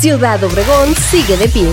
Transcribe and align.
Ciudad 0.00 0.42
Obregón 0.42 0.94
sigue 0.94 1.36
de 1.36 1.46
pie. 1.46 1.68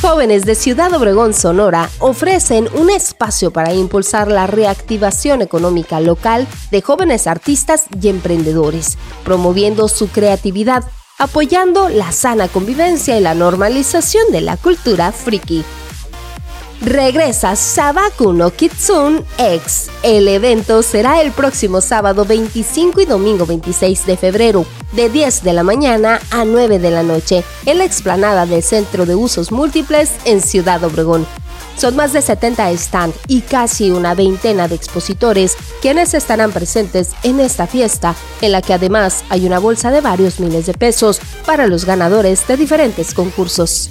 Jóvenes 0.00 0.46
de 0.46 0.54
Ciudad 0.54 0.94
Obregón, 0.94 1.34
Sonora, 1.34 1.90
ofrecen 1.98 2.70
un 2.72 2.88
espacio 2.88 3.50
para 3.50 3.74
impulsar 3.74 4.28
la 4.28 4.46
reactivación 4.46 5.42
económica 5.42 6.00
local 6.00 6.48
de 6.70 6.80
jóvenes 6.80 7.26
artistas 7.26 7.84
y 8.00 8.08
emprendedores, 8.08 8.96
promoviendo 9.24 9.88
su 9.88 10.08
creatividad, 10.08 10.84
apoyando 11.18 11.90
la 11.90 12.12
sana 12.12 12.48
convivencia 12.48 13.18
y 13.18 13.20
la 13.20 13.34
normalización 13.34 14.32
de 14.32 14.40
la 14.40 14.56
cultura 14.56 15.12
friki 15.12 15.66
regresa 16.82 17.54
Sabaku 17.54 18.32
no 18.32 18.50
Kitsune 18.50 19.22
X. 19.38 19.90
El 20.02 20.26
evento 20.28 20.82
será 20.82 21.20
el 21.20 21.30
próximo 21.30 21.80
sábado 21.80 22.24
25 22.24 23.00
y 23.00 23.04
domingo 23.04 23.46
26 23.46 24.06
de 24.06 24.16
febrero, 24.16 24.66
de 24.92 25.08
10 25.08 25.44
de 25.44 25.52
la 25.52 25.62
mañana 25.62 26.20
a 26.30 26.44
9 26.44 26.78
de 26.78 26.90
la 26.90 27.02
noche, 27.02 27.44
en 27.66 27.78
la 27.78 27.84
explanada 27.84 28.46
del 28.46 28.62
Centro 28.62 29.06
de 29.06 29.14
Usos 29.14 29.52
Múltiples 29.52 30.10
en 30.24 30.40
Ciudad 30.40 30.82
Obregón. 30.82 31.26
Son 31.76 31.96
más 31.96 32.12
de 32.12 32.20
70 32.20 32.76
stands 32.76 33.16
y 33.28 33.40
casi 33.40 33.90
una 33.90 34.14
veintena 34.14 34.68
de 34.68 34.74
expositores 34.74 35.56
quienes 35.80 36.14
estarán 36.14 36.52
presentes 36.52 37.10
en 37.22 37.40
esta 37.40 37.66
fiesta, 37.66 38.14
en 38.40 38.52
la 38.52 38.60
que 38.60 38.74
además 38.74 39.24
hay 39.30 39.46
una 39.46 39.58
bolsa 39.58 39.90
de 39.90 40.00
varios 40.00 40.38
miles 40.38 40.66
de 40.66 40.74
pesos 40.74 41.20
para 41.46 41.66
los 41.66 41.84
ganadores 41.84 42.46
de 42.46 42.56
diferentes 42.56 43.14
concursos. 43.14 43.90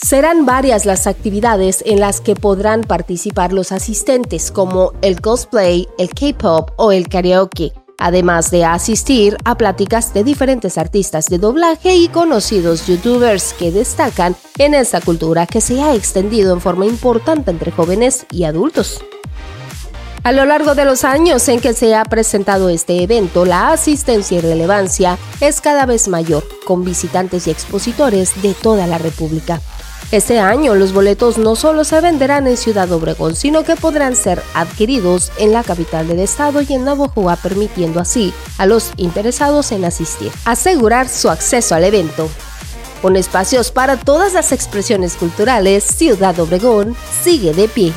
Serán 0.00 0.46
varias 0.46 0.86
las 0.86 1.08
actividades 1.08 1.82
en 1.84 1.98
las 1.98 2.20
que 2.20 2.36
podrán 2.36 2.82
participar 2.82 3.52
los 3.52 3.72
asistentes, 3.72 4.52
como 4.52 4.92
el 5.02 5.20
cosplay, 5.20 5.88
el 5.98 6.10
K-pop 6.10 6.70
o 6.76 6.92
el 6.92 7.08
karaoke, 7.08 7.72
además 7.98 8.52
de 8.52 8.64
asistir 8.64 9.36
a 9.44 9.56
pláticas 9.56 10.14
de 10.14 10.22
diferentes 10.22 10.78
artistas 10.78 11.26
de 11.26 11.38
doblaje 11.38 11.96
y 11.96 12.06
conocidos 12.08 12.86
youtubers 12.86 13.52
que 13.54 13.72
destacan 13.72 14.36
en 14.58 14.74
esta 14.74 15.00
cultura 15.00 15.46
que 15.46 15.60
se 15.60 15.82
ha 15.82 15.92
extendido 15.96 16.54
en 16.54 16.60
forma 16.60 16.86
importante 16.86 17.50
entre 17.50 17.72
jóvenes 17.72 18.24
y 18.30 18.44
adultos. 18.44 19.00
A 20.22 20.30
lo 20.30 20.44
largo 20.44 20.76
de 20.76 20.84
los 20.84 21.02
años 21.02 21.48
en 21.48 21.60
que 21.60 21.72
se 21.72 21.96
ha 21.96 22.04
presentado 22.04 22.68
este 22.68 23.02
evento, 23.02 23.44
la 23.44 23.72
asistencia 23.72 24.38
y 24.38 24.40
relevancia 24.42 25.18
es 25.40 25.60
cada 25.60 25.86
vez 25.86 26.06
mayor, 26.06 26.44
con 26.64 26.84
visitantes 26.84 27.48
y 27.48 27.50
expositores 27.50 28.40
de 28.42 28.54
toda 28.54 28.86
la 28.86 28.98
República. 28.98 29.60
Este 30.10 30.40
año 30.40 30.74
los 30.74 30.94
boletos 30.94 31.36
no 31.36 31.54
solo 31.54 31.84
se 31.84 32.00
venderán 32.00 32.46
en 32.46 32.56
Ciudad 32.56 32.90
Obregón, 32.92 33.36
sino 33.36 33.62
que 33.62 33.76
podrán 33.76 34.16
ser 34.16 34.42
adquiridos 34.54 35.30
en 35.36 35.52
la 35.52 35.62
capital 35.62 36.08
del 36.08 36.20
estado 36.20 36.62
y 36.62 36.72
en 36.72 36.84
Navojoa, 36.84 37.36
permitiendo 37.36 38.00
así 38.00 38.32
a 38.56 38.64
los 38.64 38.92
interesados 38.96 39.70
en 39.70 39.84
asistir 39.84 40.32
asegurar 40.46 41.10
su 41.10 41.28
acceso 41.28 41.74
al 41.74 41.84
evento. 41.84 42.30
Con 43.02 43.16
espacios 43.16 43.70
para 43.70 43.98
todas 43.98 44.32
las 44.32 44.50
expresiones 44.50 45.14
culturales, 45.14 45.84
Ciudad 45.84 46.40
Obregón 46.40 46.96
sigue 47.22 47.52
de 47.52 47.68
pie. 47.68 47.92